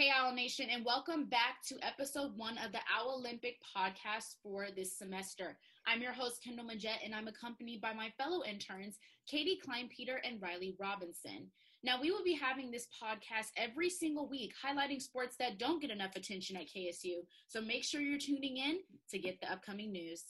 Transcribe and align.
Hey, 0.00 0.10
Owl 0.16 0.32
Nation, 0.32 0.70
and 0.70 0.82
welcome 0.82 1.26
back 1.26 1.56
to 1.68 1.76
episode 1.82 2.32
one 2.34 2.56
of 2.56 2.72
the 2.72 2.78
Owl 2.90 3.16
Olympic 3.18 3.56
podcast 3.76 4.36
for 4.42 4.68
this 4.74 4.96
semester. 4.96 5.58
I'm 5.86 6.00
your 6.00 6.14
host, 6.14 6.42
Kendall 6.42 6.64
Majette, 6.64 7.04
and 7.04 7.14
I'm 7.14 7.28
accompanied 7.28 7.82
by 7.82 7.92
my 7.92 8.10
fellow 8.16 8.42
interns, 8.48 8.96
Katie 9.28 9.60
Klein 9.62 9.90
Peter 9.94 10.18
and 10.24 10.40
Riley 10.40 10.74
Robinson. 10.80 11.50
Now, 11.82 12.00
we 12.00 12.10
will 12.10 12.24
be 12.24 12.32
having 12.32 12.70
this 12.70 12.86
podcast 12.86 13.48
every 13.58 13.90
single 13.90 14.26
week, 14.26 14.54
highlighting 14.64 15.02
sports 15.02 15.36
that 15.38 15.58
don't 15.58 15.82
get 15.82 15.90
enough 15.90 16.16
attention 16.16 16.56
at 16.56 16.68
KSU. 16.74 17.16
So 17.46 17.60
make 17.60 17.84
sure 17.84 18.00
you're 18.00 18.18
tuning 18.18 18.56
in 18.56 18.78
to 19.10 19.18
get 19.18 19.38
the 19.42 19.52
upcoming 19.52 19.92
news. 19.92 20.24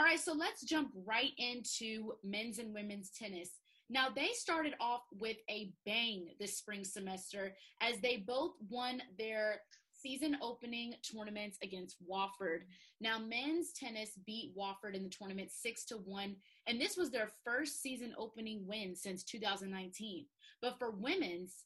All 0.00 0.06
right, 0.06 0.18
so 0.18 0.32
let's 0.32 0.64
jump 0.64 0.90
right 1.06 1.30
into 1.38 2.14
men's 2.24 2.58
and 2.58 2.74
women's 2.74 3.10
tennis. 3.10 3.50
Now, 3.90 4.08
they 4.14 4.28
started 4.34 4.74
off 4.80 5.02
with 5.18 5.38
a 5.48 5.72
bang 5.86 6.28
this 6.38 6.58
spring 6.58 6.84
semester 6.84 7.54
as 7.80 8.00
they 8.00 8.18
both 8.18 8.52
won 8.68 9.02
their 9.18 9.60
season 9.92 10.36
opening 10.42 10.94
tournaments 11.02 11.58
against 11.62 11.96
Wofford. 12.08 12.60
Now, 13.00 13.18
men's 13.18 13.72
tennis 13.72 14.10
beat 14.26 14.54
Wofford 14.56 14.94
in 14.94 15.02
the 15.02 15.08
tournament 15.08 15.50
6 15.50 15.84
to 15.86 15.96
1, 15.96 16.36
and 16.66 16.80
this 16.80 16.96
was 16.96 17.10
their 17.10 17.30
first 17.44 17.82
season 17.82 18.14
opening 18.18 18.66
win 18.66 18.94
since 18.94 19.24
2019. 19.24 20.26
But 20.60 20.78
for 20.78 20.90
women's, 20.90 21.64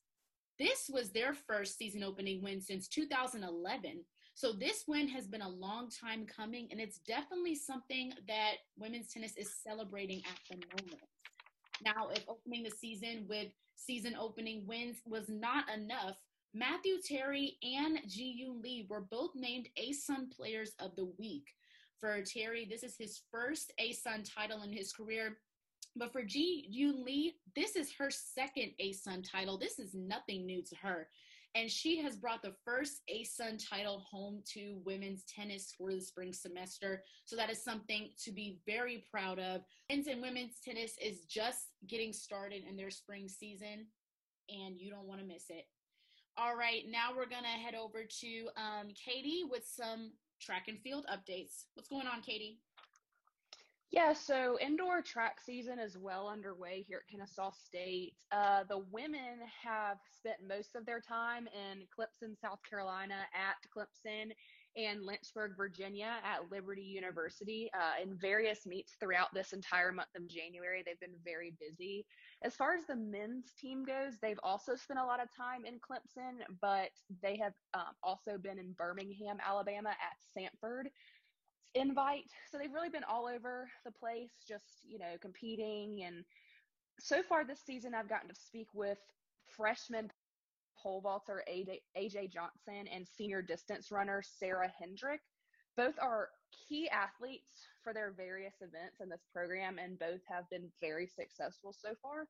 this 0.59 0.89
was 0.93 1.11
their 1.11 1.35
first 1.35 1.77
season 1.77 2.03
opening 2.03 2.43
win 2.43 2.61
since 2.61 2.89
2011. 2.89 4.05
So 4.35 4.53
this 4.53 4.85
win 4.87 5.09
has 5.09 5.27
been 5.27 5.43
a 5.43 5.49
long 5.49 5.91
time 5.91 6.27
coming, 6.27 6.69
and 6.71 6.81
it's 6.81 6.99
definitely 7.07 7.55
something 7.55 8.13
that 8.29 8.55
women's 8.79 9.13
tennis 9.13 9.37
is 9.37 9.55
celebrating 9.63 10.23
at 10.25 10.39
the 10.49 10.57
moment. 10.77 11.03
Now, 11.85 12.09
if 12.15 12.25
opening 12.29 12.63
the 12.63 12.71
season 12.71 13.27
with 13.29 13.49
season 13.75 14.15
opening 14.19 14.67
wins 14.67 14.99
was 15.07 15.29
not 15.29 15.65
enough, 15.69 16.17
Matthew 16.55 17.01
Terry 17.03 17.57
and 17.63 17.99
Ji 18.09 18.45
Yoon 18.45 18.63
Lee 18.63 18.87
were 18.89 19.01
both 19.01 19.31
named 19.35 19.69
ASUN 19.79 20.31
Players 20.31 20.73
of 20.79 20.95
the 20.97 21.07
Week. 21.19 21.47
For 21.99 22.21
Terry, 22.23 22.67
this 22.69 22.83
is 22.83 22.97
his 22.99 23.23
first 23.31 23.73
ASUN 23.81 24.29
title 24.35 24.63
in 24.63 24.73
his 24.73 24.93
career. 24.93 25.39
But 25.97 26.13
for 26.13 26.23
Ji 26.23 26.69
Yoon 26.71 27.05
Lee, 27.05 27.35
this 27.57 27.75
is 27.77 27.93
her 27.99 28.11
second 28.11 28.73
ASUN 28.81 29.29
title. 29.29 29.59
This 29.59 29.79
is 29.79 29.95
nothing 29.95 30.47
new 30.47 30.63
to 30.63 30.77
her 30.77 31.09
and 31.55 31.71
she 31.71 32.01
has 32.03 32.17
brought 32.17 32.43
the 32.43 32.55
first 32.65 33.03
ASUN 33.13 33.63
title 33.69 34.05
home 34.11 34.43
to 34.55 34.81
women's 34.85 35.25
tennis 35.25 35.75
for 35.77 35.93
the 35.93 36.01
spring 36.01 36.33
semester. 36.33 37.03
So 37.25 37.37
that 37.37 37.51
is 37.51 37.63
something 37.63 38.11
to 38.25 38.33
be 38.33 38.61
very 38.67 39.05
proud 39.11 39.39
of. 39.39 39.63
Men's 39.91 40.07
and 40.07 40.23
women's 40.23 40.59
tennis 40.65 40.95
is 41.03 41.25
just 41.25 41.67
getting 41.87 42.13
started 42.13 42.63
in 42.69 42.77
their 42.77 42.91
spring 42.91 43.29
season, 43.29 43.87
and 44.49 44.79
you 44.79 44.91
don't 44.91 45.07
want 45.07 45.21
to 45.21 45.27
miss 45.27 45.45
it. 45.51 45.67
All 46.39 46.57
right, 46.57 46.85
now 46.89 47.11
we're 47.11 47.29
going 47.29 47.43
to 47.43 47.49
head 47.49 47.75
over 47.75 48.05
to 48.21 48.49
um, 48.57 48.89
Katie 48.95 49.45
with 49.49 49.65
some 49.67 50.13
track 50.41 50.65
and 50.69 50.81
field 50.81 51.05
updates. 51.13 51.65
What's 51.75 51.89
going 51.89 52.07
on, 52.07 52.23
Katie? 52.23 52.61
Yeah, 53.93 54.15
so 54.15 54.59
indoor 54.59 55.03
track 55.03 55.39
season 55.45 55.79
is 55.79 55.99
well 55.99 56.27
underway 56.27 56.83
here 56.89 57.03
at 57.07 57.11
Kennesaw 57.13 57.51
State. 57.51 58.15
Uh, 58.33 58.65
the 58.67 58.79
women 58.91 59.41
have 59.63 59.99
spent 60.17 60.39
most 60.49 60.75
of 60.75 60.87
their 60.87 60.99
time 60.99 61.47
in 61.47 61.81
Clemson, 61.95 62.41
South 62.41 62.61
Carolina 62.69 63.27
at 63.35 63.57
Clemson 63.71 64.33
and 64.79 65.03
Lynchburg, 65.03 65.59
Virginia 65.59 66.15
at 66.25 66.51
Liberty 66.51 66.81
University 66.81 67.71
uh, 67.75 68.03
in 68.03 68.17
various 68.17 68.65
meets 68.65 68.95
throughout 68.99 69.35
this 69.35 69.53
entire 69.53 69.93
month 69.93 70.09
of 70.17 70.27
January. 70.27 70.83
They've 70.87 70.99
been 70.99 71.21
very 71.23 71.53
busy. 71.61 72.07
As 72.43 72.57
far 72.57 72.75
as 72.75 72.87
the 72.87 72.97
men's 72.97 73.53
team 73.61 73.85
goes, 73.85 74.15
they've 74.23 74.41
also 74.43 74.75
spent 74.75 75.01
a 75.01 75.05
lot 75.05 75.23
of 75.23 75.29
time 75.37 75.67
in 75.67 75.75
Clemson, 75.75 76.39
but 76.63 76.89
they 77.23 77.37
have 77.37 77.53
um, 77.75 77.93
also 78.03 78.39
been 78.39 78.59
in 78.59 78.73
Birmingham, 78.73 79.37
Alabama 79.47 79.91
at 79.91 80.17
Samford 80.35 80.85
invite. 81.75 82.31
So 82.51 82.59
they've 82.59 82.73
really 82.73 82.89
been 82.89 83.05
all 83.05 83.27
over 83.27 83.69
the 83.85 83.93
place, 83.93 84.31
just, 84.47 84.85
you 84.87 84.99
know, 84.99 85.17
competing. 85.21 86.03
And 86.05 86.25
so 87.01 87.23
far 87.23 87.45
this 87.45 87.61
season, 87.65 87.95
I've 87.95 88.09
gotten 88.09 88.29
to 88.29 88.35
speak 88.35 88.69
with 88.75 88.99
freshman 89.57 90.11
pole 90.79 91.01
vaulter 91.01 91.45
AJ 91.49 92.33
Johnson 92.33 92.87
and 92.93 93.07
senior 93.07 93.43
distance 93.43 93.91
runner 93.91 94.23
Sarah 94.23 94.73
Hendrick. 94.81 95.21
Both 95.77 95.95
are 96.01 96.29
key 96.69 96.89
athletes 96.91 97.67
for 97.83 97.95
their 97.95 98.13
various 98.13 98.57
events 98.61 99.01
in 99.01 99.09
this 99.09 99.25
program, 99.33 99.79
and 99.79 99.99
both 99.99 100.21
have 100.29 100.49
been 100.51 100.69
very 100.81 101.07
successful 101.07 101.73
so 101.73 101.95
far. 102.03 102.27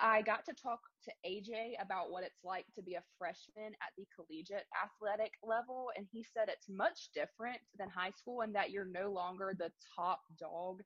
I 0.00 0.22
got 0.22 0.44
to 0.46 0.54
talk 0.54 0.80
to 1.04 1.12
AJ 1.28 1.72
about 1.80 2.10
what 2.10 2.24
it's 2.24 2.44
like 2.44 2.66
to 2.74 2.82
be 2.82 2.94
a 2.94 3.02
freshman 3.18 3.72
at 3.82 3.92
the 3.96 4.06
collegiate 4.14 4.66
athletic 4.84 5.32
level, 5.42 5.90
and 5.96 6.06
he 6.12 6.22
said 6.22 6.48
it's 6.48 6.68
much 6.68 7.10
different 7.14 7.58
than 7.78 7.88
high 7.88 8.10
school 8.10 8.42
and 8.42 8.54
that 8.54 8.70
you're 8.70 8.84
no 8.84 9.10
longer 9.10 9.54
the 9.56 9.70
top 9.96 10.20
dog. 10.38 10.82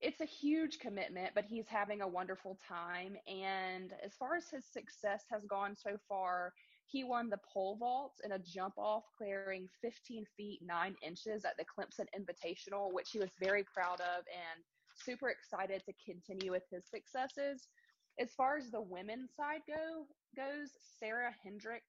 It's 0.00 0.20
a 0.20 0.26
huge 0.26 0.78
commitment, 0.78 1.32
but 1.34 1.44
he's 1.44 1.66
having 1.68 2.00
a 2.00 2.08
wonderful 2.08 2.58
time. 2.66 3.16
And 3.26 3.92
as 4.04 4.14
far 4.14 4.36
as 4.36 4.48
his 4.48 4.64
success 4.64 5.24
has 5.30 5.44
gone 5.44 5.76
so 5.76 5.96
far, 6.08 6.52
he 6.86 7.04
won 7.04 7.28
the 7.30 7.40
pole 7.52 7.76
vault 7.76 8.14
in 8.24 8.32
a 8.32 8.38
jump 8.38 8.74
off, 8.78 9.04
clearing 9.16 9.68
15 9.82 10.24
feet 10.36 10.60
9 10.62 10.96
inches 11.02 11.44
at 11.44 11.56
the 11.58 11.64
Clemson 11.64 12.06
Invitational, 12.18 12.92
which 12.92 13.10
he 13.10 13.18
was 13.18 13.30
very 13.40 13.64
proud 13.64 14.00
of 14.00 14.24
and 14.26 14.64
super 14.96 15.28
excited 15.28 15.82
to 15.84 15.92
continue 16.04 16.50
with 16.50 16.64
his 16.70 16.84
successes. 16.88 17.68
As 18.20 18.34
far 18.34 18.58
as 18.58 18.70
the 18.70 18.82
women's 18.82 19.30
side 19.34 19.62
go 19.66 20.04
goes, 20.36 20.68
Sarah 20.98 21.34
Hendrick 21.42 21.82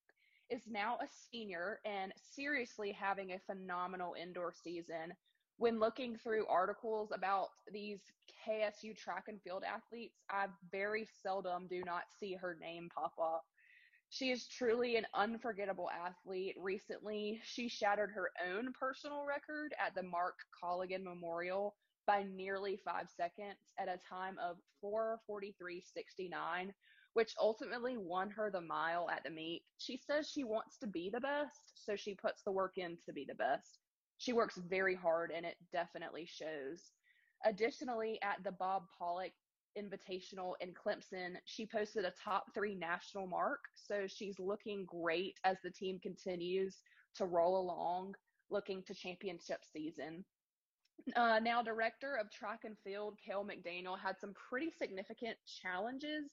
is 0.50 0.62
now 0.66 0.98
a 1.02 1.08
senior 1.30 1.82
and 1.84 2.14
seriously 2.34 2.94
having 2.94 3.34
a 3.34 3.40
phenomenal 3.40 4.16
indoor 4.20 4.54
season. 4.54 5.14
When 5.58 5.78
looking 5.78 6.16
through 6.16 6.48
articles 6.48 7.12
about 7.14 7.50
these 7.74 8.00
KSU 8.48 8.96
track 8.96 9.26
and 9.28 9.42
field 9.42 9.64
athletes, 9.68 10.16
I 10.30 10.48
very 10.72 11.06
seldom 11.22 11.68
do 11.68 11.84
not 11.86 12.04
see 12.18 12.36
her 12.36 12.58
name 12.62 12.88
pop 12.96 13.14
up. 13.22 13.44
She 14.10 14.32
is 14.32 14.48
truly 14.48 14.96
an 14.96 15.08
unforgettable 15.14 15.90
athlete. 15.90 16.56
Recently, 16.58 17.42
she 17.44 17.68
shattered 17.68 18.12
her 18.12 18.32
own 18.50 18.72
personal 18.72 19.26
record 19.26 19.74
at 19.86 19.96
the 19.96 20.04
Mark 20.04 20.36
Colligan 20.64 21.04
Memorial 21.04 21.76
by 22.12 22.26
nearly 22.36 22.78
five 22.84 23.08
seconds 23.16 23.72
at 23.80 23.88
a 23.88 23.98
time 24.10 24.36
of 24.38 24.58
443.69, 24.84 26.74
which 27.14 27.34
ultimately 27.40 27.96
won 27.96 28.30
her 28.32 28.52
the 28.52 28.60
mile 28.60 29.10
at 29.10 29.24
the 29.24 29.30
meet. 29.30 29.62
She 29.78 29.96
says 29.96 30.30
she 30.30 30.44
wants 30.44 30.78
to 30.80 30.88
be 30.88 31.10
the 31.10 31.22
best, 31.22 31.86
so 31.86 31.96
she 31.96 32.14
puts 32.14 32.44
the 32.44 32.52
work 32.52 32.74
in 32.76 32.98
to 33.06 33.14
be 33.14 33.26
the 33.26 33.36
best. 33.36 33.80
She 34.18 34.34
works 34.34 34.58
very 34.58 34.94
hard 34.94 35.32
and 35.34 35.46
it 35.46 35.56
definitely 35.72 36.26
shows. 36.26 36.92
Additionally, 37.46 38.20
at 38.22 38.44
the 38.44 38.52
Bob 38.52 38.84
Pollock 39.00 39.32
Invitational 39.80 40.56
in 40.60 40.74
Clemson, 40.74 41.36
she 41.46 41.66
posted 41.66 42.04
a 42.04 42.12
top 42.22 42.54
three 42.54 42.76
national 42.76 43.26
mark. 43.26 43.62
So 43.74 44.06
she's 44.06 44.38
looking 44.38 44.86
great 44.86 45.40
as 45.46 45.56
the 45.64 45.72
team 45.72 45.98
continues 45.98 46.76
to 47.16 47.26
roll 47.26 47.58
along, 47.58 48.16
looking 48.50 48.84
to 48.84 48.94
championship 48.94 49.62
season. 49.72 50.26
Uh, 51.16 51.40
now, 51.40 51.62
director 51.62 52.16
of 52.16 52.32
track 52.32 52.60
and 52.64 52.78
field, 52.84 53.18
Cale 53.26 53.46
McDaniel, 53.46 53.98
had 54.00 54.20
some 54.20 54.34
pretty 54.34 54.72
significant 54.72 55.38
challenges 55.62 56.32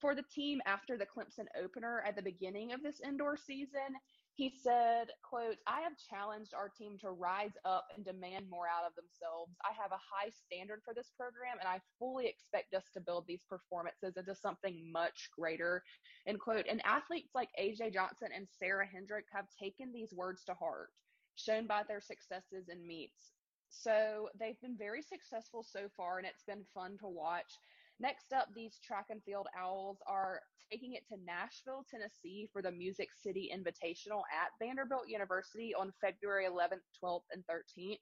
for 0.00 0.14
the 0.14 0.24
team 0.34 0.60
after 0.66 0.98
the 0.98 1.06
Clemson 1.06 1.46
opener 1.62 2.02
at 2.06 2.16
the 2.16 2.22
beginning 2.22 2.72
of 2.72 2.82
this 2.82 3.00
indoor 3.00 3.36
season. 3.36 3.94
He 4.34 4.50
said, 4.62 5.08
quote, 5.22 5.56
I 5.66 5.80
have 5.82 5.92
challenged 6.10 6.54
our 6.54 6.68
team 6.68 6.96
to 7.02 7.10
rise 7.10 7.52
up 7.66 7.86
and 7.94 8.04
demand 8.04 8.48
more 8.48 8.66
out 8.66 8.86
of 8.86 8.94
themselves. 8.96 9.54
I 9.62 9.72
have 9.80 9.92
a 9.92 10.00
high 10.00 10.30
standard 10.30 10.80
for 10.84 10.94
this 10.94 11.12
program, 11.16 11.58
and 11.60 11.68
I 11.68 11.80
fully 11.98 12.26
expect 12.26 12.74
us 12.74 12.84
to 12.94 13.00
build 13.00 13.26
these 13.26 13.44
performances 13.48 14.16
into 14.16 14.34
something 14.34 14.90
much 14.90 15.28
greater, 15.38 15.82
end 16.26 16.40
quote. 16.40 16.64
And 16.68 16.80
athletes 16.84 17.30
like 17.34 17.50
AJ 17.60 17.92
Johnson 17.92 18.28
and 18.34 18.48
Sarah 18.58 18.86
Hendrick 18.86 19.26
have 19.32 19.46
taken 19.60 19.92
these 19.92 20.14
words 20.14 20.42
to 20.44 20.54
heart, 20.54 20.88
shown 21.36 21.66
by 21.66 21.82
their 21.86 22.00
successes 22.00 22.68
in 22.70 22.86
meets. 22.86 23.32
So 23.72 24.28
they've 24.38 24.60
been 24.60 24.76
very 24.76 25.02
successful 25.02 25.64
so 25.64 25.88
far, 25.96 26.18
and 26.18 26.26
it's 26.26 26.44
been 26.46 26.64
fun 26.74 26.98
to 27.00 27.08
watch. 27.08 27.58
Next 27.98 28.32
up, 28.32 28.48
these 28.54 28.78
track 28.84 29.06
and 29.10 29.22
field 29.24 29.46
owls 29.58 29.98
are 30.06 30.40
taking 30.70 30.94
it 30.94 31.06
to 31.08 31.16
Nashville, 31.24 31.84
Tennessee 31.90 32.48
for 32.52 32.60
the 32.62 32.70
Music 32.70 33.08
City 33.22 33.50
Invitational 33.54 34.22
at 34.32 34.50
Vanderbilt 34.60 35.08
University 35.08 35.74
on 35.74 35.92
February 36.00 36.46
11th, 36.46 36.84
12th, 37.02 37.24
and 37.32 37.42
13th. 37.46 38.00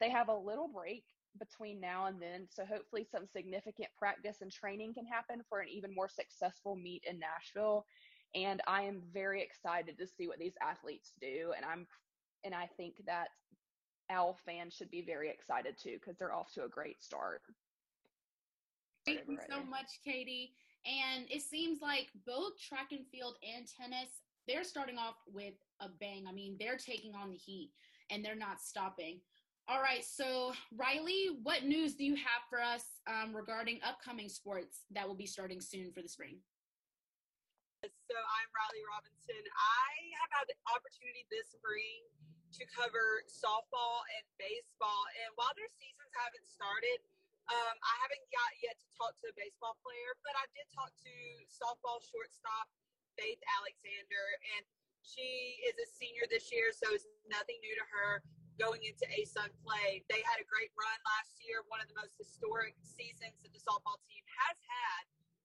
They 0.00 0.10
have 0.10 0.28
a 0.28 0.36
little 0.36 0.68
break 0.68 1.04
between 1.38 1.80
now 1.80 2.06
and 2.06 2.20
then, 2.20 2.46
so 2.50 2.64
hopefully 2.64 3.06
some 3.10 3.26
significant 3.26 3.88
practice 3.98 4.38
and 4.40 4.52
training 4.52 4.94
can 4.94 5.06
happen 5.06 5.42
for 5.48 5.60
an 5.60 5.68
even 5.68 5.94
more 5.94 6.08
successful 6.08 6.76
meet 6.76 7.02
in 7.08 7.18
Nashville. 7.18 7.84
And 8.34 8.60
I 8.66 8.82
am 8.82 9.02
very 9.12 9.42
excited 9.42 9.98
to 9.98 10.06
see 10.06 10.28
what 10.28 10.38
these 10.38 10.56
athletes 10.62 11.12
do, 11.20 11.52
and 11.56 11.64
I'm 11.64 11.86
and 12.44 12.54
I 12.54 12.68
think 12.76 12.94
that 13.06 13.28
Owl 14.10 14.38
fans 14.46 14.74
should 14.74 14.90
be 14.90 15.02
very 15.02 15.28
excited 15.30 15.76
too 15.80 15.98
because 16.00 16.16
they're 16.18 16.34
off 16.34 16.52
to 16.54 16.64
a 16.64 16.68
great 16.68 17.02
start. 17.02 17.42
Thank 19.04 19.20
you 19.28 19.38
so 19.48 19.62
much, 19.64 20.00
Katie. 20.04 20.52
And 20.84 21.26
it 21.30 21.42
seems 21.42 21.80
like 21.80 22.08
both 22.26 22.58
track 22.60 22.92
and 22.92 23.06
field 23.10 23.36
and 23.42 23.66
tennis, 23.66 24.22
they're 24.46 24.64
starting 24.64 24.98
off 24.98 25.16
with 25.32 25.54
a 25.80 25.88
bang. 26.00 26.24
I 26.28 26.32
mean, 26.32 26.56
they're 26.58 26.76
taking 26.76 27.14
on 27.14 27.30
the 27.30 27.36
Heat 27.36 27.70
and 28.10 28.24
they're 28.24 28.36
not 28.36 28.60
stopping. 28.60 29.20
All 29.68 29.84
right, 29.84 30.00
so 30.00 30.56
Riley, 30.72 31.44
what 31.44 31.68
news 31.68 31.92
do 31.92 32.00
you 32.00 32.16
have 32.16 32.40
for 32.48 32.56
us 32.56 33.04
um, 33.04 33.36
regarding 33.36 33.84
upcoming 33.84 34.32
sports 34.32 34.88
that 34.96 35.04
will 35.04 35.18
be 35.18 35.28
starting 35.28 35.60
soon 35.60 35.92
for 35.92 36.00
the 36.00 36.08
spring? 36.08 36.40
So 37.84 38.16
I'm 38.16 38.48
Riley 38.48 38.80
Robinson. 38.88 39.44
I 39.44 39.88
have 40.24 40.32
had 40.40 40.48
the 40.48 40.56
opportunity 40.72 41.28
this 41.28 41.52
spring 41.52 42.00
to 42.56 42.62
cover 42.72 43.22
softball 43.28 44.00
and 44.16 44.24
baseball, 44.40 45.02
and 45.24 45.28
while 45.36 45.52
their 45.54 45.68
seasons 45.68 46.12
haven't 46.16 46.48
started, 46.48 46.98
um, 47.48 47.76
I 47.80 47.94
haven't 48.04 48.26
got 48.28 48.52
yet 48.60 48.76
to 48.76 48.88
talk 48.92 49.16
to 49.24 49.32
a 49.32 49.34
baseball 49.36 49.76
player, 49.80 50.12
but 50.20 50.36
I 50.36 50.44
did 50.52 50.68
talk 50.72 50.92
to 50.92 51.14
softball 51.48 52.00
shortstop 52.04 52.68
Faith 53.16 53.40
Alexander, 53.56 54.24
and 54.56 54.62
she 55.00 55.60
is 55.64 55.74
a 55.80 55.88
senior 55.88 56.28
this 56.28 56.52
year, 56.52 56.68
so 56.70 56.92
it's 56.92 57.08
nothing 57.32 57.56
new 57.64 57.74
to 57.80 57.86
her 57.88 58.20
going 58.60 58.82
into 58.84 59.06
ASUN 59.16 59.48
play. 59.64 60.04
They 60.12 60.20
had 60.26 60.42
a 60.42 60.46
great 60.46 60.74
run 60.74 60.98
last 61.16 61.38
year, 61.40 61.64
one 61.70 61.80
of 61.80 61.88
the 61.88 61.96
most 61.96 62.18
historic 62.18 62.76
seasons 62.82 63.38
that 63.40 63.54
the 63.54 63.62
softball 63.62 63.96
team 64.04 64.24
has 64.44 64.58
had 64.60 65.02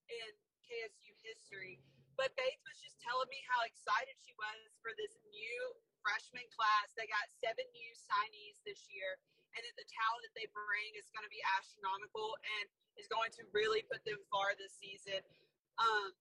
in 0.10 0.30
KSU 0.66 1.14
history. 1.22 1.80
But 2.20 2.34
Faith 2.38 2.60
was 2.66 2.78
just 2.82 3.00
telling 3.02 3.30
me 3.30 3.42
how 3.48 3.64
excited 3.66 4.18
she 4.22 4.34
was 4.38 4.70
for 4.82 4.92
this 4.98 5.18
new 5.30 5.62
freshman 6.04 6.46
class. 6.52 6.92
They 6.94 7.08
got 7.08 7.32
seven 7.40 7.64
new 7.72 7.92
signees 7.96 8.60
this 8.68 8.86
year, 8.92 9.18
and 9.56 9.64
that 9.64 9.76
the 9.80 9.88
talent 9.88 10.28
that 10.28 10.36
they 10.36 10.52
bring 10.52 10.92
is 11.00 11.08
going 11.16 11.24
to 11.24 11.32
be 11.32 11.42
astronomical 11.58 12.36
and 12.60 12.68
is 13.00 13.08
going 13.08 13.32
to 13.40 13.48
really 13.56 13.82
put 13.88 14.04
them 14.04 14.20
far 14.30 14.54
this 14.60 14.76
season. 14.78 15.24
Um, 15.80 16.12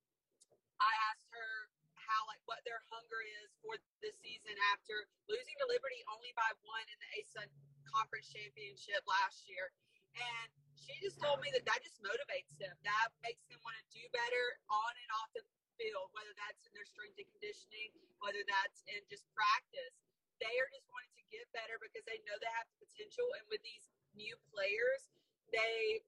I 0.81 0.93
asked 1.13 1.29
her 1.35 1.51
how 1.99 2.27
like 2.31 2.41
what 2.47 2.63
their 2.67 2.83
hunger 2.91 3.21
is 3.43 3.51
for 3.63 3.79
this 4.03 4.17
season 4.23 4.55
after 4.75 5.07
losing 5.31 5.55
to 5.63 5.67
Liberty 5.71 6.03
only 6.11 6.35
by 6.35 6.49
one 6.67 6.87
in 6.89 6.99
the 6.99 7.11
ASUN 7.23 7.49
conference 7.87 8.31
championship 8.31 9.03
last 9.05 9.47
year. 9.47 9.71
And 10.17 10.49
she 10.77 10.93
just 11.01 11.17
told 11.23 11.41
me 11.41 11.49
that 11.57 11.65
that 11.65 11.81
just 11.81 12.03
motivates 12.05 12.53
them. 12.59 12.75
That 12.85 13.15
makes 13.25 13.45
them 13.49 13.61
want 13.65 13.79
to 13.81 13.87
do 13.95 14.03
better 14.13 14.45
on 14.69 14.93
and 14.99 15.11
off 15.23 15.31
the 15.33 15.45
field, 15.79 16.09
whether 16.17 16.33
that's 16.37 16.63
in 16.65 16.73
their 16.77 16.87
strength 16.87 17.17
and 17.19 17.29
conditioning, 17.39 17.91
whether 18.21 18.43
that's 18.49 18.85
in 18.91 19.01
just 19.09 19.27
practice. 19.33 19.97
They 20.41 20.55
are 20.59 20.71
just 20.75 20.89
wanting 20.91 21.15
to 21.15 21.25
get 21.31 21.47
better 21.55 21.79
because 21.79 22.03
they 22.09 22.19
know 22.27 22.35
they 22.43 22.51
have 22.51 22.67
the 22.75 22.83
potential. 22.83 23.27
And 23.39 23.45
with 23.47 23.63
these 23.63 23.87
new 24.19 24.35
players, 24.51 25.07
they 25.55 26.03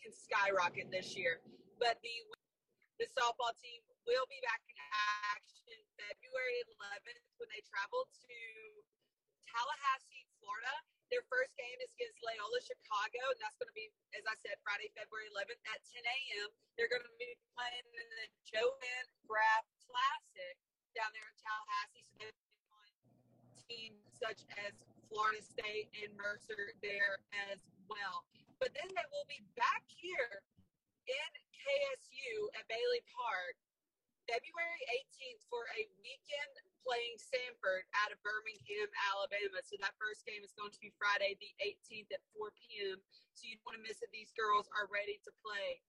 can 0.00 0.14
skyrocket 0.14 0.88
this 0.88 1.12
year. 1.18 1.44
But 1.76 2.00
the 2.00 2.14
the 2.98 3.06
softball 3.14 3.54
team 3.62 3.78
will 4.10 4.26
be 4.26 4.42
back 4.42 4.58
in 4.66 4.74
action 5.30 5.78
February 5.94 6.58
11th 6.66 7.24
when 7.38 7.46
they 7.54 7.62
travel 7.62 8.10
to 8.10 8.38
Tallahassee, 9.46 10.26
Florida. 10.42 10.74
Their 11.08 11.24
first 11.32 11.56
game 11.56 11.78
is 11.80 11.88
against 11.96 12.20
Loyola 12.20 12.60
Chicago, 12.60 13.20
and 13.32 13.40
that's 13.40 13.56
going 13.56 13.72
to 13.72 13.78
be, 13.78 13.88
as 14.12 14.24
I 14.28 14.36
said, 14.44 14.60
Friday, 14.60 14.92
February 14.92 15.28
11th 15.32 15.60
at 15.72 15.80
10 15.88 16.04
a.m. 16.04 16.48
They're 16.76 16.92
going 16.92 17.04
to 17.04 17.16
be 17.16 17.32
playing 17.56 17.88
in 17.96 18.06
the 18.20 18.26
JoAnne 18.44 19.08
Graf 19.24 19.64
Classic 19.88 20.56
down 20.92 21.08
there 21.16 21.24
in 21.24 21.36
Tallahassee. 21.40 22.04
So 22.12 22.28
they 22.28 22.32
teams 23.68 24.00
such 24.16 24.48
as 24.64 24.72
Florida 25.12 25.44
State 25.44 25.92
and 26.00 26.12
Mercer 26.16 26.72
there 26.80 27.20
as 27.52 27.60
well. 27.88 28.24
But 28.56 28.72
then 28.72 28.88
they 28.92 29.06
will 29.12 29.28
be 29.28 29.44
back 29.54 29.84
here 29.88 30.40
in 31.08 31.30
KSU 31.52 32.52
at 32.56 32.64
Bailey 32.68 33.04
Park 33.12 33.56
February 34.28 34.82
18th 34.92 35.40
for 35.48 35.64
a 35.72 35.88
weekend 36.04 36.54
playing 36.82 37.18
Samford 37.18 37.86
out 38.04 38.10
of 38.14 38.18
Birmingham, 38.24 38.88
Alabama. 39.10 39.58
So 39.64 39.78
that 39.82 39.94
first 39.98 40.24
game 40.24 40.42
is 40.42 40.54
going 40.54 40.72
to 40.74 40.80
be 40.82 40.94
Friday, 40.94 41.38
the 41.38 41.52
18th 41.62 42.10
at 42.14 42.22
4 42.34 42.50
p.m. 42.54 42.98
So 43.34 43.46
you 43.46 43.58
don't 43.58 43.66
want 43.66 43.76
to 43.78 43.84
miss 43.84 44.02
it. 44.02 44.10
These 44.10 44.34
girls 44.34 44.66
are 44.74 44.90
ready 44.90 45.18
to 45.22 45.30
play. 45.42 45.82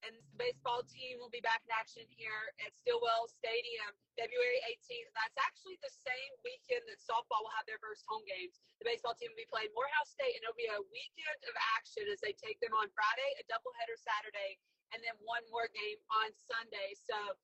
And 0.00 0.16
the 0.16 0.24
baseball 0.40 0.80
team 0.88 1.20
will 1.20 1.28
be 1.28 1.44
back 1.44 1.60
in 1.60 1.70
action 1.76 2.08
here 2.08 2.56
at 2.64 2.72
Stillwell 2.72 3.28
Stadium 3.28 3.92
February 4.16 4.56
18th. 4.64 5.12
That's 5.12 5.36
actually 5.36 5.76
the 5.84 5.92
same 5.92 6.32
weekend 6.40 6.88
that 6.88 7.04
softball 7.04 7.44
will 7.44 7.52
have 7.52 7.68
their 7.68 7.76
first 7.84 8.08
home 8.08 8.24
games. 8.24 8.64
The 8.80 8.88
baseball 8.88 9.12
team 9.12 9.28
will 9.28 9.44
be 9.44 9.52
playing 9.52 9.68
Morehead 9.76 10.08
State, 10.08 10.40
and 10.40 10.42
it'll 10.48 10.56
be 10.56 10.72
a 10.72 10.80
weekend 10.88 11.40
of 11.44 11.54
action 11.76 12.08
as 12.08 12.16
they 12.24 12.32
take 12.32 12.56
them 12.64 12.72
on 12.80 12.88
Friday, 12.96 13.28
a 13.36 13.44
doubleheader 13.44 14.00
Saturday, 14.00 14.56
and 14.96 15.04
then 15.04 15.20
one 15.20 15.44
more 15.52 15.68
game 15.68 16.00
on 16.24 16.32
Sunday. 16.32 16.96
So 16.96 17.36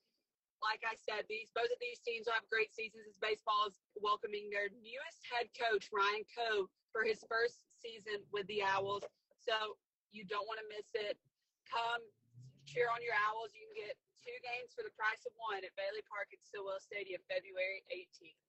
like 0.67 0.83
I 0.83 0.99
said, 0.99 1.31
these 1.31 1.55
both 1.55 1.71
of 1.71 1.79
these 1.79 2.03
teams 2.03 2.27
will 2.27 2.35
have 2.35 2.51
great 2.51 2.75
seasons 2.75 3.07
as 3.07 3.15
baseball 3.23 3.71
is 3.71 3.79
welcoming 3.95 4.51
their 4.51 4.67
newest 4.83 5.23
head 5.31 5.47
coach, 5.55 5.87
Ryan 5.95 6.27
Coe, 6.27 6.67
for 6.91 7.07
his 7.07 7.23
first 7.31 7.63
season 7.79 8.27
with 8.35 8.51
the 8.51 8.67
Owls. 8.67 9.07
So 9.39 9.79
you 10.11 10.27
don't 10.27 10.51
want 10.51 10.59
to 10.59 10.67
miss 10.67 10.91
it. 10.99 11.15
Come 11.71 12.03
cheer 12.67 12.91
on 12.91 12.99
your 12.99 13.15
Owls. 13.31 13.55
You 13.55 13.63
can 13.71 13.87
get 13.87 13.95
two 14.19 14.35
games 14.43 14.75
for 14.75 14.83
the 14.83 14.91
price 14.99 15.23
of 15.23 15.31
one 15.39 15.63
at 15.63 15.71
Bailey 15.79 16.03
Park 16.11 16.35
at 16.35 16.43
Stillwell 16.43 16.83
Stadium, 16.83 17.23
February 17.31 17.87
18th. 17.95 18.43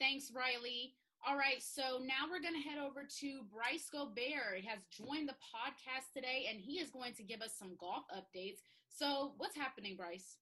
Thanks, 0.00 0.32
Riley. 0.32 0.96
All 1.20 1.36
right, 1.36 1.60
so 1.60 2.00
now 2.00 2.24
we're 2.32 2.40
going 2.40 2.56
to 2.56 2.64
head 2.64 2.80
over 2.80 3.04
to 3.04 3.44
Bryce 3.52 3.92
Gobert. 3.92 4.64
He 4.64 4.68
has 4.72 4.80
joined 4.88 5.28
the 5.28 5.36
podcast 5.36 6.16
today, 6.16 6.48
and 6.48 6.56
he 6.56 6.80
is 6.80 6.88
going 6.88 7.12
to 7.20 7.22
give 7.22 7.44
us 7.44 7.52
some 7.52 7.76
golf 7.76 8.08
updates. 8.08 8.64
So, 8.90 9.32
what's 9.38 9.56
happening, 9.56 9.96
Bryce? 9.96 10.36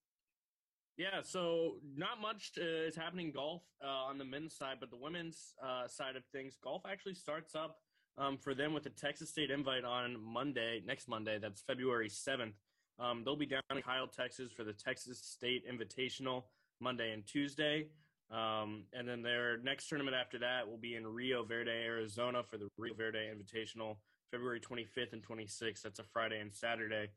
Yeah, 0.97 1.23
so 1.23 1.77
not 1.97 2.21
much 2.21 2.53
uh, 2.59 2.89
is 2.89 2.97
happening 2.97 3.31
golf 3.31 3.63
uh, 3.85 3.87
on 3.87 4.19
the 4.19 4.25
men's 4.25 4.57
side, 4.57 4.79
but 4.81 4.91
the 4.91 4.97
women's 4.97 5.55
uh, 5.63 5.87
side 5.87 6.17
of 6.17 6.25
things, 6.33 6.59
golf 6.63 6.83
actually 6.91 7.15
starts 7.15 7.55
up 7.55 7.77
um, 8.19 8.37
for 8.37 8.53
them 8.53 8.75
with 8.75 8.83
the 8.83 8.91
Texas 8.91 9.31
State 9.31 9.53
invite 9.53 9.85
on 9.85 10.17
Monday, 10.21 10.83
next 10.85 11.09
Monday. 11.09 11.39
That's 11.41 11.63
February 11.63 12.09
7th. 12.09 12.55
Um, 12.99 13.23
they'll 13.25 13.37
be 13.37 13.47
down 13.47 13.63
in 13.71 13.81
Kyle, 13.81 14.09
Texas 14.09 14.51
for 14.51 14.65
the 14.65 14.73
Texas 14.73 15.21
State 15.21 15.63
Invitational 15.71 16.43
Monday 16.81 17.13
and 17.13 17.25
Tuesday. 17.25 17.87
Um, 18.31 18.83
and 18.93 19.09
then 19.09 19.23
their 19.23 19.59
next 19.59 19.89
tournament 19.89 20.17
after 20.21 20.39
that 20.41 20.69
will 20.69 20.79
be 20.79 20.97
in 20.97 21.07
Rio 21.07 21.45
Verde, 21.45 21.71
Arizona 21.71 22.43
for 22.43 22.59
the 22.59 22.69
Rio 22.77 22.95
Verde 22.95 23.31
Invitational, 23.33 23.97
February 24.33 24.61
25th 24.61 25.13
and 25.13 25.23
26th. 25.23 25.83
That's 25.83 26.01
a 26.01 26.05
Friday 26.13 26.41
and 26.41 26.53
Saturday. 26.53 27.09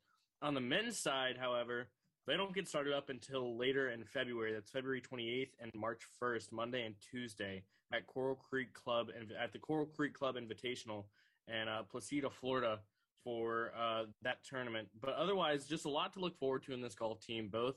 On 0.42 0.54
the 0.56 0.62
men's 0.62 0.98
side, 0.98 1.38
however, 1.40 1.88
they 2.26 2.36
don't 2.36 2.54
get 2.54 2.68
started 2.68 2.94
up 2.94 3.10
until 3.10 3.58
later 3.58 3.90
in 3.90 4.04
February. 4.04 4.54
That's 4.54 4.72
February 4.72 5.02
28th 5.02 5.52
and 5.60 5.72
March 5.76 6.02
1st, 6.21 6.52
Monday 6.52 6.86
and 6.86 6.95
Tuesday 7.12 7.64
at 7.94 8.07
Coral 8.07 8.36
Creek 8.36 8.74
Club 8.74 9.07
and 9.18 9.31
at 9.40 9.54
the 9.54 9.60
Coral 9.60 9.86
Creek 9.86 10.14
Club 10.14 10.36
Invitational 10.36 11.06
and 11.48 11.69
uh, 11.69 11.83
Placida, 11.94 12.31
Florida 12.31 12.80
for 13.24 13.71
uh, 13.80 14.06
that 14.24 14.38
tournament. 14.44 14.88
But 15.00 15.14
otherwise, 15.14 15.66
just 15.66 15.86
a 15.86 15.90
lot 15.90 16.14
to 16.14 16.19
look 16.19 16.38
forward 16.40 16.64
to 16.64 16.74
in 16.74 16.81
this 16.81 16.95
golf 16.95 17.21
team. 17.21 17.50
Both 17.52 17.76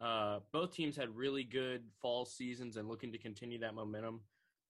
uh, 0.00 0.38
both 0.52 0.74
teams 0.74 0.96
had 0.96 1.14
really 1.14 1.44
good 1.44 1.82
fall 2.00 2.24
seasons 2.24 2.76
and 2.76 2.88
looking 2.88 3.12
to 3.12 3.18
continue 3.18 3.58
that 3.58 3.74
momentum 3.74 4.20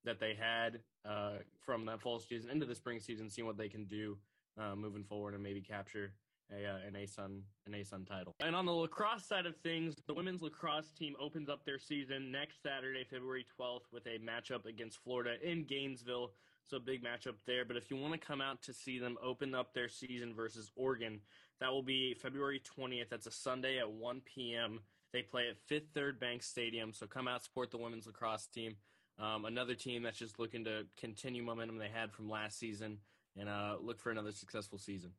that 0.05 0.19
they 0.19 0.35
had 0.35 0.81
uh, 1.09 1.39
from 1.65 1.87
that 1.87 2.01
fall 2.01 2.19
season 2.19 2.51
into 2.51 2.67
the 2.67 2.75
spring 2.75 3.01
season, 3.01 3.31
seeing 3.31 3.47
what 3.47 3.57
they 3.57 3.69
can 3.69 3.85
do 3.85 4.19
uh, 4.61 4.75
moving 4.75 5.05
forward 5.05 5.35
and 5.35 5.43
maybe 5.43 5.61
capture 5.61 6.13
a 6.53 6.67
uh, 6.67 6.79
an 6.87 6.95
ASUN 6.95 7.43
an 7.67 7.73
ASUN 7.73 8.07
title. 8.07 8.35
And 8.41 8.55
on 8.55 8.67
the 8.67 8.73
lacrosse 8.73 9.25
side 9.25 9.47
of 9.47 9.57
things, 9.57 9.95
the 10.07 10.15
women's 10.15 10.43
lacrosse 10.43 10.91
team 10.93 11.15
opens 11.21 11.49
up 11.49 11.65
their 11.65 11.79
season 11.79 12.31
next 12.31 12.63
Saturday, 12.63 13.05
February 13.09 13.47
12th, 13.59 13.93
with 13.93 14.07
a 14.07 14.19
matchup 14.19 14.67
against 14.67 14.99
Florida 15.03 15.35
in 15.43 15.65
Gainesville. 15.65 16.33
So 16.67 16.77
a 16.77 16.81
big 16.81 17.03
matchup 17.03 17.35
there. 17.47 17.65
But 17.65 17.77
if 17.77 17.91
you 17.91 17.97
want 17.97 18.13
to 18.13 18.19
come 18.19 18.41
out 18.41 18.63
to 18.63 18.73
see 18.73 18.99
them 19.01 19.17
open 19.23 19.55
up 19.57 19.75
their 19.75 19.89
season 19.89 20.33
versus 20.35 20.71
Oregon, 20.77 21.21
that 21.61 21.71
will 21.71 21.83
be 21.83 22.15
February 22.15 22.63
20th. 22.79 23.09
That's 23.11 23.27
a 23.27 23.33
Sunday 23.33 23.79
at 23.79 23.91
1 23.91 24.23
p.m. 24.25 24.81
They 25.13 25.23
play 25.23 25.49
at 25.51 25.59
Fifth 25.67 25.89
Third 25.95 26.21
Bank 26.21 26.45
Stadium. 26.45 26.93
So 26.93 27.07
come 27.07 27.27
out, 27.27 27.43
support 27.43 27.73
the 27.73 27.79
women's 27.79 28.07
lacrosse 28.07 28.47
team. 28.47 28.77
Um, 29.19 29.45
another 29.45 29.75
team 29.75 30.05
that's 30.05 30.19
just 30.19 30.39
looking 30.39 30.65
to 30.65 30.87
continue 30.97 31.43
momentum 31.43 31.77
they 31.77 31.91
had 31.93 32.13
from 32.13 32.31
last 32.31 32.59
season 32.59 32.99
and 33.37 33.49
uh, 33.49 33.77
look 33.81 34.01
for 34.01 34.11
another 34.11 34.33
successful 34.33 34.79
season. 34.79 35.11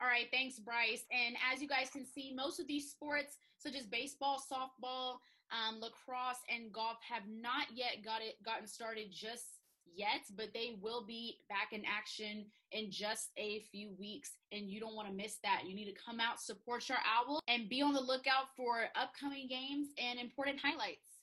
All 0.00 0.08
right, 0.08 0.28
thanks, 0.32 0.58
Bryce. 0.58 1.04
And 1.12 1.36
as 1.52 1.60
you 1.60 1.68
guys 1.68 1.90
can 1.90 2.06
see, 2.06 2.32
most 2.34 2.58
of 2.58 2.66
these 2.66 2.90
sports, 2.90 3.36
such 3.58 3.74
as 3.74 3.84
baseball, 3.84 4.40
softball, 4.40 5.18
um, 5.52 5.80
lacrosse, 5.80 6.40
and 6.48 6.72
golf, 6.72 6.96
have 7.06 7.24
not 7.28 7.66
yet 7.74 8.02
got 8.02 8.22
it 8.22 8.42
gotten 8.42 8.66
started 8.66 9.08
just 9.12 9.60
yet, 9.94 10.22
but 10.36 10.54
they 10.54 10.78
will 10.80 11.04
be 11.04 11.38
back 11.50 11.72
in 11.72 11.82
action 11.84 12.46
in 12.72 12.90
just 12.90 13.30
a 13.36 13.60
few 13.70 13.90
weeks, 13.98 14.32
and 14.52 14.70
you 14.70 14.80
don't 14.80 14.94
want 14.94 15.08
to 15.08 15.14
miss 15.14 15.36
that. 15.42 15.64
You 15.66 15.74
need 15.74 15.92
to 15.92 16.00
come 16.02 16.20
out, 16.20 16.40
support 16.40 16.88
your 16.88 16.98
owl, 17.04 17.40
and 17.48 17.68
be 17.68 17.82
on 17.82 17.92
the 17.92 18.00
lookout 18.00 18.54
for 18.56 18.84
upcoming 18.96 19.48
games 19.48 19.88
and 19.98 20.18
important 20.18 20.60
highlights. 20.62 21.20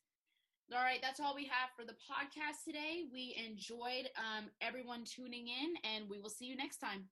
All 0.72 0.84
right, 0.84 1.00
that's 1.02 1.22
all 1.22 1.34
we 1.34 1.46
have 1.46 1.70
for 1.78 1.86
the 1.86 1.94
podcast 1.94 2.66
today. 2.66 3.06
We 3.12 3.42
enjoyed 3.50 4.10
um, 4.20 4.52
everyone 4.62 5.06
tuning 5.06 5.48
in, 5.48 5.74
and 5.90 6.10
we 6.10 6.20
will 6.20 6.30
see 6.30 6.46
you 6.46 6.58
next 6.58 6.78
time. 6.78 7.06